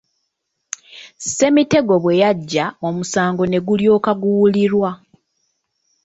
Ssemitego 1.23 1.93
bwe 2.03 2.19
yajja 2.21 2.65
omusango 2.87 3.43
ne 3.47 3.59
gulyoka 3.65 4.11
guwulirwa. 4.21 4.91